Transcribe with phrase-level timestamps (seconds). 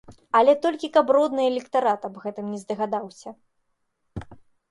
[0.37, 3.37] Але толькі каб родны электарат аб гэтым не здагадаўся.